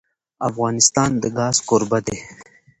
افغانستان 0.49 1.11
د 1.21 1.23
ګاز 1.37 1.57
کوربه 1.67 1.99
دی. 2.05 2.17